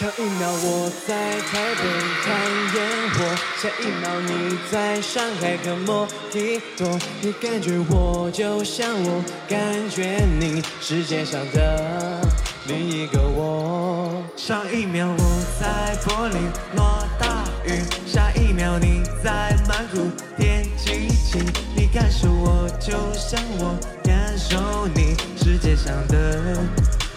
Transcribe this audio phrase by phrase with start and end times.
[0.00, 1.82] 上一秒我在台北
[2.24, 2.32] 看
[2.74, 6.98] 烟火，下一秒你在上海跟摩的多。
[7.20, 12.18] 你感觉我就像我感觉你，世界上的
[12.66, 14.24] 另一个我。
[14.38, 21.44] 上一秒我在柏林落大雨，下一秒你在曼谷天气晴。
[21.76, 26.56] 你感受我就像我感受你，世界上的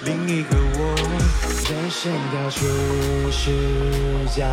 [0.06, 0.96] 另一个我。
[1.70, 2.60] 人生到处
[3.32, 3.42] 是
[4.36, 4.46] 假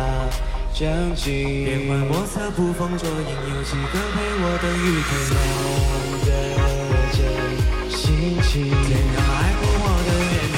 [0.73, 3.15] 正经，变幻莫测，捕风捉影，
[3.53, 5.35] 有几个陪我等雨天亮
[6.25, 6.29] 的
[7.11, 7.19] 真
[7.91, 7.99] 心
[8.41, 8.51] 情。
[8.87, 10.57] 天要爱过我的原因，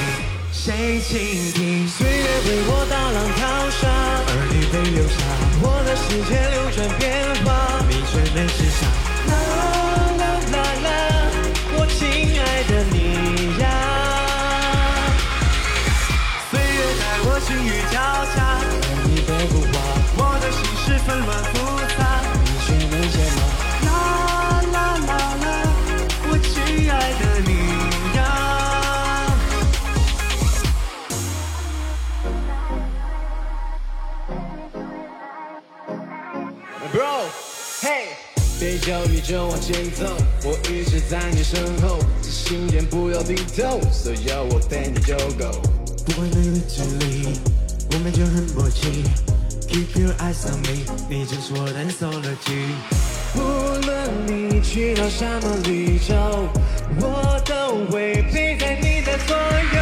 [0.52, 0.64] 谁
[1.02, 1.12] 倾
[1.54, 1.88] 听？
[1.88, 3.42] 岁月为我大浪淘
[3.72, 3.82] 沙，
[4.28, 5.18] 而你被留下。
[5.62, 7.04] 我的世界流转变
[7.44, 7.48] 化，
[7.90, 9.13] 你却没时差。
[36.94, 37.26] Bro，
[37.82, 38.10] 嘿，
[38.60, 40.06] 别犹豫就往前走，
[40.44, 45.60] 我一直在你身后，这心眼不要低头，所有我陪你就够。
[46.06, 47.34] 不管那个距离，
[47.94, 49.04] 我们就很默契。
[49.68, 52.76] Keep your eyes on me，你就是我的 sology。
[53.34, 53.42] 无
[53.88, 56.14] 论你去到什么宇宙，
[57.02, 59.82] 我都会陪在你的左右。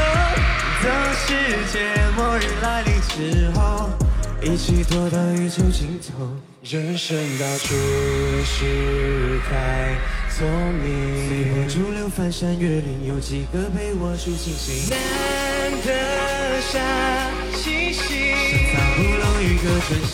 [0.82, 1.36] 当世
[1.74, 1.78] 界
[2.16, 3.61] 末日来临之后，
[4.62, 6.38] 一起躲到宇宙尽头。
[6.62, 7.74] 人生到处
[8.46, 9.96] 是太
[10.30, 14.88] 聪明随波，逐流，翻山越岭，有几个陪我数星星？
[14.92, 15.00] 难
[15.82, 16.78] 得下
[17.58, 18.36] 气息。
[18.36, 20.14] 深藏不露一个真心，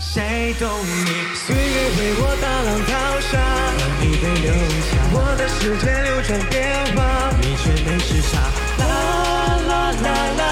[0.00, 1.06] 谁懂你？
[1.46, 2.92] 岁月为我大浪淘
[3.30, 3.38] 沙，
[3.78, 4.50] 而你被留
[4.90, 6.52] 下，我的世界流转变
[6.96, 6.98] 化。
[7.40, 8.42] 你却没时差。
[8.76, 8.82] 啦
[9.68, 9.72] 啦
[10.02, 10.42] 啦啦，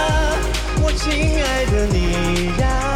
[0.80, 1.10] 我亲
[1.42, 2.91] 爱的你呀。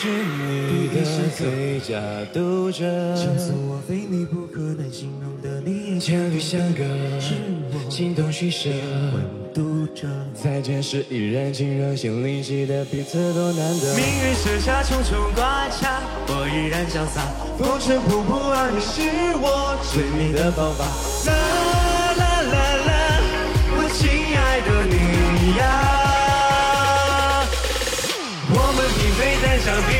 [0.00, 1.02] 是你的
[1.36, 2.00] 最佳
[2.32, 2.84] 读者，
[3.16, 6.84] 前所我非你不可难形容的你，千里相隔，
[7.18, 7.34] 是
[7.72, 8.70] 我心动取舍。
[8.70, 10.06] 温度着。
[10.40, 13.96] 再见时依然亲热，心里记得彼此多难得。
[13.96, 17.26] 命运设下重重关卡，我依然潇洒，
[17.58, 19.02] 风尘仆仆，而你是
[19.42, 20.84] 我追你的方法。
[21.28, 21.57] 啦
[29.18, 29.97] 谁在想？